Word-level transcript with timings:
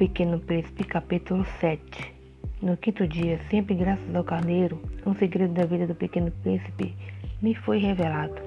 Pequeno 0.00 0.40
Príncipe, 0.40 0.82
capítulo 0.82 1.44
7 1.60 2.14
No 2.62 2.74
quinto 2.74 3.06
dia, 3.06 3.38
sempre 3.50 3.74
graças 3.74 4.14
ao 4.16 4.24
carneiro, 4.24 4.80
um 5.04 5.14
segredo 5.14 5.52
da 5.52 5.66
vida 5.66 5.86
do 5.86 5.94
pequeno 5.94 6.30
príncipe 6.42 6.96
me 7.42 7.54
foi 7.54 7.76
revelado. 7.76 8.40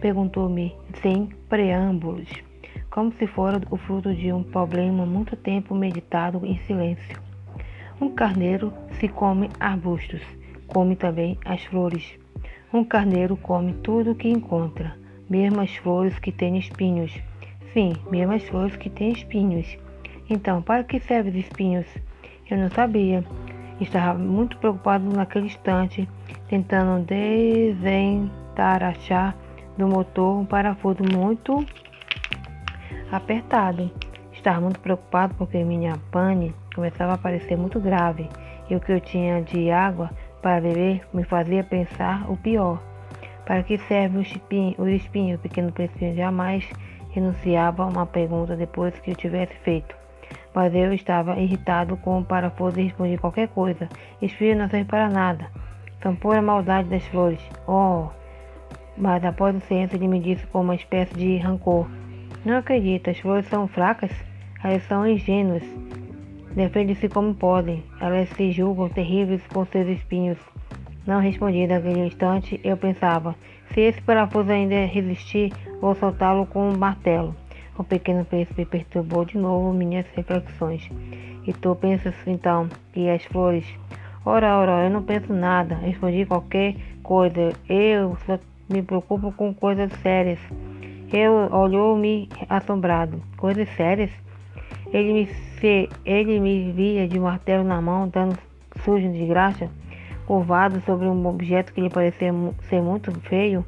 Perguntou-me, 0.00 0.74
sem 1.02 1.26
preâmbulos, 1.46 2.26
como 2.88 3.12
se 3.12 3.26
fora 3.26 3.60
o 3.70 3.76
fruto 3.76 4.14
de 4.14 4.32
um 4.32 4.42
problema 4.42 5.04
muito 5.04 5.36
tempo 5.36 5.74
meditado 5.74 6.40
em 6.46 6.58
silêncio. 6.60 7.20
Um 8.00 8.08
carneiro 8.08 8.72
se 8.98 9.08
come 9.08 9.50
arbustos, 9.60 10.22
come 10.68 10.96
também 10.96 11.36
as 11.44 11.62
flores. 11.64 12.18
Um 12.72 12.82
carneiro 12.82 13.36
come 13.36 13.74
tudo 13.74 14.12
o 14.12 14.14
que 14.14 14.30
encontra, 14.30 14.96
mesmo 15.28 15.60
as 15.60 15.76
flores 15.76 16.18
que 16.18 16.32
têm 16.32 16.56
espinhos. 16.56 17.12
Sim, 17.74 17.92
mesmo 18.10 18.32
as 18.32 18.42
flores 18.44 18.74
que 18.76 18.88
têm 18.88 19.12
espinhos. 19.12 19.76
Então, 20.32 20.60
para 20.62 20.82
que 20.82 20.98
servem 20.98 21.30
os 21.30 21.38
espinhos? 21.38 21.86
Eu 22.50 22.56
não 22.56 22.70
sabia. 22.70 23.22
Estava 23.78 24.18
muito 24.18 24.56
preocupado 24.56 25.04
naquele 25.14 25.44
instante, 25.44 26.08
tentando 26.48 27.04
desentarachar 27.04 29.36
do 29.76 29.86
motor 29.86 30.40
um 30.40 30.46
parafuso 30.46 31.02
muito 31.14 31.62
apertado. 33.10 33.90
Estava 34.32 34.62
muito 34.62 34.80
preocupado 34.80 35.34
porque 35.34 35.62
minha 35.62 35.98
pane 36.10 36.54
começava 36.74 37.12
a 37.12 37.18
parecer 37.18 37.58
muito 37.58 37.78
grave 37.78 38.26
e 38.70 38.76
o 38.76 38.80
que 38.80 38.92
eu 38.92 39.00
tinha 39.00 39.42
de 39.42 39.70
água 39.70 40.10
para 40.40 40.62
beber 40.62 41.02
me 41.12 41.24
fazia 41.24 41.62
pensar 41.62 42.24
o 42.30 42.38
pior. 42.38 42.82
Para 43.44 43.62
que 43.62 43.76
serve 43.76 44.16
o 44.16 44.22
espinho? 44.22 44.74
O 44.78 44.88
espinho, 44.88 45.36
o 45.36 45.38
pequeno 45.38 45.70
príncipe 45.70 46.14
jamais 46.14 46.66
renunciava 47.10 47.82
a 47.82 47.86
uma 47.86 48.06
pergunta 48.06 48.56
depois 48.56 48.98
que 48.98 49.10
eu 49.10 49.14
tivesse 49.14 49.54
feito 49.56 50.00
mas 50.54 50.74
eu 50.74 50.92
estava 50.92 51.38
irritado 51.38 51.96
com 51.96 52.18
o 52.18 52.24
parafuso 52.24 52.78
e 52.78 52.84
respondi 52.84 53.16
qualquer 53.18 53.48
coisa. 53.48 53.88
Espírito 54.20 54.58
não 54.58 54.68
serve 54.68 54.86
para 54.86 55.08
nada. 55.08 55.46
São 56.02 56.14
pura 56.14 56.42
maldade 56.42 56.88
das 56.88 57.06
flores. 57.06 57.40
Oh! 57.66 58.08
Mas 58.96 59.24
após 59.24 59.56
o 59.56 59.60
silêncio 59.60 59.96
ele 59.96 60.08
me 60.08 60.20
disse 60.20 60.46
com 60.48 60.60
uma 60.60 60.74
espécie 60.74 61.14
de 61.14 61.38
rancor. 61.38 61.88
Não 62.44 62.56
acredito, 62.56 63.08
as 63.08 63.18
flores 63.18 63.46
são 63.46 63.66
fracas? 63.68 64.10
Elas 64.62 64.82
são 64.84 65.06
ingênuas. 65.06 65.62
Defendem-se 66.54 67.08
como 67.08 67.34
podem. 67.34 67.82
Elas 68.00 68.28
se 68.30 68.52
julgam 68.52 68.88
terríveis 68.88 69.42
com 69.46 69.64
seus 69.64 69.88
espinhos. 69.88 70.38
Não 71.06 71.20
respondi 71.20 71.66
naquele 71.66 72.06
instante. 72.06 72.60
Eu 72.62 72.76
pensava, 72.76 73.34
se 73.72 73.80
esse 73.80 74.00
parafuso 74.02 74.52
ainda 74.52 74.84
resistir, 74.84 75.52
vou 75.80 75.94
soltá-lo 75.94 76.46
com 76.46 76.68
um 76.68 76.76
martelo. 76.76 77.34
O 77.78 77.82
pequeno 77.82 78.24
príncipe 78.24 78.66
perturbou 78.66 79.24
de 79.24 79.38
novo 79.38 79.72
minhas 79.72 80.06
reflexões. 80.14 80.90
E 81.46 81.52
tu 81.52 81.74
pensas 81.74 82.14
então 82.26 82.68
que 82.92 83.08
as 83.08 83.24
flores. 83.24 83.66
Ora, 84.24 84.58
ora, 84.58 84.84
eu 84.84 84.90
não 84.90 85.02
penso 85.02 85.32
nada. 85.32 85.74
Respondi 85.76 86.26
qualquer 86.26 86.76
coisa. 87.02 87.52
Eu 87.68 88.16
só 88.26 88.38
me 88.68 88.82
preocupo 88.82 89.32
com 89.32 89.54
coisas 89.54 89.90
sérias. 90.02 90.38
Eu 91.12 91.32
olhou-me 91.50 92.28
assombrado. 92.48 93.22
Coisas 93.36 93.68
sérias? 93.70 94.10
Ele 94.92 95.12
me, 95.12 95.26
se, 95.26 95.88
ele 96.04 96.38
me 96.38 96.72
via 96.72 97.08
de 97.08 97.18
martelo 97.18 97.64
na 97.64 97.80
mão, 97.80 98.08
dando 98.08 98.38
sujo 98.84 99.10
de 99.10 99.26
graxa, 99.26 99.70
curvado 100.26 100.82
sobre 100.82 101.06
um 101.06 101.26
objeto 101.26 101.72
que 101.72 101.80
lhe 101.80 101.88
parecia 101.88 102.32
ser 102.68 102.82
muito 102.82 103.10
feio. 103.22 103.64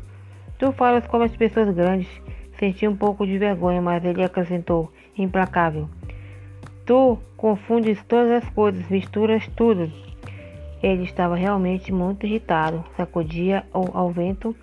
Tu 0.59 0.71
falas 0.73 1.07
como 1.07 1.25
as 1.25 1.35
pessoas 1.35 1.75
grandes. 1.75 2.09
Senti 2.59 2.87
um 2.87 2.97
pouco 2.97 3.27
de 3.27 3.37
vergonha, 3.39 3.83
mas 3.83 4.05
ele 4.05 4.23
acrescentou, 4.23 4.93
implacável. 5.17 5.89
Tu 6.87 7.19
confundes 7.37 8.03
todas 8.05 8.45
as 8.45 8.51
coisas, 8.51 8.89
misturas 8.89 9.47
tudo. 9.57 9.91
Ele 10.83 11.05
estava 11.05 11.35
realmente 11.35 11.93
muito 11.93 12.27
irritado. 12.27 12.85
Sacudia 12.97 13.65
ao 13.73 14.11
vento 14.11 14.55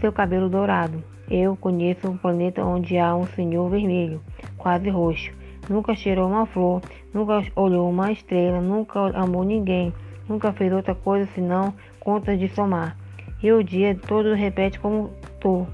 seu 0.00 0.12
cabelo 0.12 0.48
dourado. 0.48 1.02
Eu 1.30 1.56
conheço 1.56 2.10
um 2.10 2.16
planeta 2.16 2.62
onde 2.62 2.98
há 2.98 3.16
um 3.16 3.26
senhor 3.28 3.70
vermelho, 3.70 4.20
quase 4.58 4.90
roxo. 4.90 5.32
Nunca 5.68 5.94
cheirou 5.94 6.28
uma 6.28 6.44
flor, 6.44 6.82
nunca 7.12 7.42
olhou 7.56 7.88
uma 7.88 8.12
estrela, 8.12 8.60
nunca 8.60 9.00
amou 9.16 9.44
ninguém, 9.44 9.94
nunca 10.28 10.52
fez 10.52 10.70
outra 10.70 10.94
coisa 10.94 11.26
senão 11.34 11.72
contas 11.98 12.38
de 12.38 12.48
somar. 12.48 12.96
E 13.42 13.50
o 13.50 13.64
dia 13.64 13.94
todo 13.94 14.34
repete 14.34 14.78
como 14.78 15.10
tu. 15.40 15.66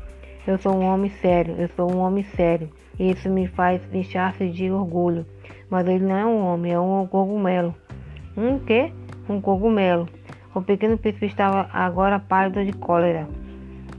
Eu 0.47 0.57
sou 0.57 0.75
um 0.75 0.85
homem 0.87 1.11
sério, 1.21 1.55
eu 1.59 1.69
sou 1.77 1.93
um 1.93 1.99
homem 1.99 2.25
sério. 2.25 2.71
E 2.99 3.11
isso 3.11 3.29
me 3.29 3.47
faz 3.47 3.83
inchar-se 3.93 4.49
de 4.49 4.71
orgulho. 4.71 5.27
Mas 5.69 5.87
ele 5.87 6.05
não 6.05 6.17
é 6.17 6.25
um 6.25 6.45
homem, 6.47 6.73
é 6.73 6.81
um 6.81 7.07
cogumelo. 7.07 7.75
Um 8.37 8.59
quê? 8.59 8.91
Um 9.29 9.41
cogumelo. 9.41 10.09
O 10.55 10.63
pequeno 10.63 10.97
príncipe 10.97 11.27
estava 11.27 11.69
agora 11.73 12.19
pálido 12.19 12.65
de 12.65 12.73
cólera. 12.73 13.29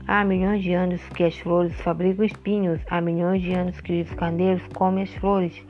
Há 0.06 0.24
milhões 0.24 0.62
de 0.62 0.72
anos 0.72 1.00
que 1.10 1.22
as 1.22 1.38
flores 1.38 1.80
fabricam 1.80 2.24
espinhos. 2.24 2.80
Há 2.90 3.00
milhões 3.00 3.40
de 3.40 3.52
anos 3.52 3.80
que 3.80 4.02
os 4.02 4.12
carneiros 4.14 4.66
comem 4.74 5.04
as 5.04 5.14
flores. 5.14 5.64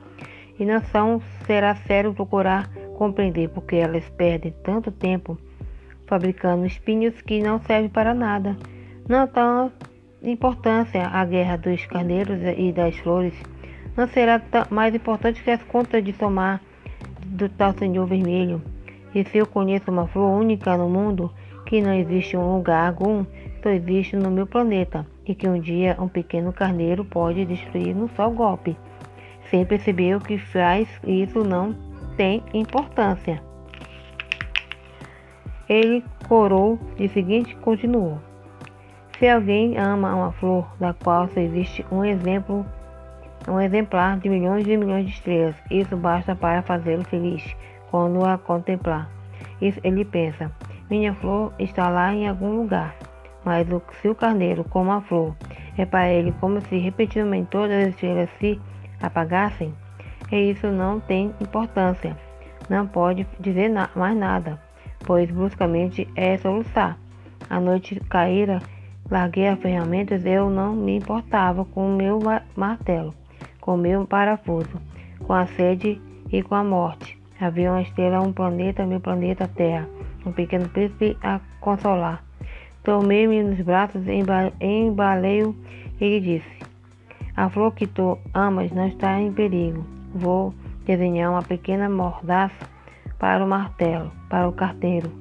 E 0.59 0.65
não 0.65 0.81
são, 0.85 1.21
será 1.47 1.75
sério 1.75 2.15
procurar 2.15 2.71
compreender 2.97 3.49
porque 3.51 3.77
elas 3.77 4.09
perdem 4.11 4.55
tanto 4.63 4.91
tempo 4.91 5.37
fabricando 6.07 6.65
espinhos 6.65 7.21
que 7.23 7.43
não 7.43 7.61
servem 7.61 7.91
para 7.91 8.15
nada. 8.15 8.57
Não 9.09 9.27
tão 9.27 9.73
importância 10.23 11.07
a 11.09 11.25
guerra 11.25 11.57
dos 11.57 11.85
carneiros 11.87 12.39
e 12.57 12.73
das 12.73 12.97
flores 12.99 13.35
não 13.97 14.07
será 14.07 14.41
mais 14.71 14.95
importante 14.95 15.43
que 15.43 15.51
as 15.51 15.63
contas 15.65 16.03
de 16.03 16.13
somar 16.13 16.61
do 17.27 17.49
tal 17.49 17.73
Senhor 17.73 18.07
Vermelho. 18.07 18.63
E 19.15 19.25
se 19.25 19.39
eu 19.39 19.47
conheço 19.47 19.91
uma 19.91 20.07
flor 20.07 20.39
única 20.39 20.77
no 20.77 20.89
mundo, 20.89 21.31
que 21.67 21.81
não 21.81 21.93
existe 21.93 22.37
um 22.37 22.57
lugar 22.57 22.89
algum, 22.89 23.25
só 23.63 23.69
existe 23.69 24.17
no 24.17 24.31
meu 24.31 24.47
planeta, 24.47 25.07
e 25.27 25.35
que 25.35 25.49
um 25.49 25.61
dia 25.61 25.97
um 25.99 26.09
pequeno 26.09 26.53
carneiro 26.53 27.05
pode 27.05 27.45
destruir 27.45 27.95
num 27.95 28.09
só 28.09 28.31
golpe. 28.31 28.77
Sem 29.51 29.67
perceber 29.67 30.17
o 30.17 30.21
que 30.21 30.39
faz, 30.39 30.89
isso 31.07 31.45
não 31.45 31.75
tem 32.17 32.43
importância. 32.55 33.43
Ele 35.69 36.03
corou 36.27 36.79
e 36.99 37.09
seguinte 37.09 37.55
continuou. 37.57 38.32
Se 39.23 39.29
alguém 39.29 39.79
ama 39.79 40.17
uma 40.17 40.33
flor 40.33 40.67
da 40.81 40.93
qual 40.93 41.29
só 41.29 41.39
existe 41.39 41.87
um 41.93 42.05
exemplo, 42.05 42.67
um 43.47 43.61
exemplar 43.61 44.19
de 44.19 44.29
milhões 44.29 44.67
e 44.67 44.77
milhões 44.77 45.07
de 45.07 45.13
estrelas, 45.13 45.55
isso 45.71 45.97
basta 45.97 46.35
para 46.35 46.61
fazê-lo 46.61 47.05
feliz 47.05 47.55
quando 47.89 48.25
a 48.25 48.37
contemplar. 48.37 49.09
Isso 49.61 49.79
ele 49.85 50.05
pensa: 50.05 50.51
minha 50.91 51.15
flor 51.15 51.53
está 51.57 51.89
lá 51.89 52.13
em 52.13 52.29
algum 52.29 52.63
lugar. 52.63 52.97
Mas 53.45 53.71
o, 53.71 53.81
se 54.01 54.09
o 54.09 54.15
carneiro, 54.17 54.65
como 54.65 54.91
a 54.91 55.01
flor, 55.01 55.37
é 55.79 55.87
para 55.87 56.11
ele 56.11 56.35
como 56.41 56.61
se 56.61 56.77
repetidamente 56.79 57.47
todas 57.49 57.81
as 57.81 57.89
estrelas 57.91 58.29
se 58.41 58.61
apagassem, 59.01 59.73
e 60.33 60.51
isso 60.51 60.67
não 60.67 60.99
tem 60.99 61.33
importância. 61.41 62.19
Não 62.69 62.89
pode 62.89 63.25
dizer 63.39 63.69
na 63.69 63.89
mais 63.95 64.17
nada, 64.17 64.61
pois 65.07 65.31
bruscamente 65.31 66.09
é 66.17 66.37
soluçar. 66.39 66.99
A 67.49 67.61
noite 67.61 68.01
caíra 68.11 68.61
Larguei 69.13 69.47
as 69.47 69.59
ferramentas, 69.59 70.25
eu 70.25 70.49
não 70.49 70.75
me 70.75 70.97
importava 70.97 71.67
com 71.67 71.87
o 71.87 71.95
meu 71.95 72.19
martelo, 72.57 73.15
com 73.61 73.75
o 73.75 73.77
meu 73.77 74.07
parafuso, 74.07 74.81
com 75.27 75.35
a 75.35 75.45
sede 75.45 76.01
e 76.33 76.43
com 76.43 76.55
a 76.55 76.65
morte. 76.65 77.21
Havia 77.39 77.73
uma 77.73 77.83
estrela, 77.83 78.23
um 78.23 78.33
planeta, 78.33 78.87
meu 78.87 79.01
planeta 79.01 79.47
Terra, 79.47 79.87
um 80.25 80.33
pequeno 80.33 80.67
príncipe 80.67 81.15
a 81.23 81.41
consolar. 81.61 82.25
Tomei-me 82.83 83.43
nos 83.43 83.61
braços, 83.61 84.03
embalei-o 84.09 85.55
e 86.01 86.19
disse: 86.19 86.59
A 87.37 87.51
flor 87.51 87.75
que 87.75 87.87
tu 87.87 88.19
amas 88.33 88.73
não 88.73 88.89
está 88.89 89.21
em 89.21 89.31
perigo. 89.31 89.85
Vou 90.15 90.55
desenhar 90.87 91.33
uma 91.33 91.43
pequena 91.43 91.87
mordaça 91.87 92.67
para 93.19 93.45
o 93.45 93.47
martelo, 93.47 94.11
para 94.31 94.49
o 94.49 94.53
carteiro, 94.53 95.13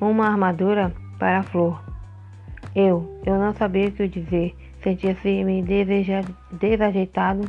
uma 0.00 0.26
armadura 0.26 0.92
para 1.16 1.38
a 1.38 1.42
flor 1.44 1.93
eu, 2.74 3.20
eu 3.24 3.38
não 3.38 3.54
sabia 3.54 3.88
o 3.88 3.92
que 3.92 4.08
dizer, 4.08 4.54
sentia-se-me 4.82 5.62
desajeitado, 6.52 7.48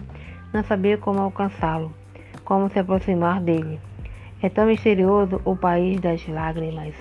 não 0.54 0.64
sabia 0.64 0.98
como 0.98 1.20
alcançá-lo, 1.20 1.92
como 2.44 2.70
se 2.70 2.80
aproximar 2.80 3.42
dele. 3.42 3.80
É 4.42 4.50
tão 4.50 4.68
misterioso 4.68 5.42
o 5.44 5.56
país 5.56 6.00
das 6.00 6.28
lágrimas. 6.28 6.94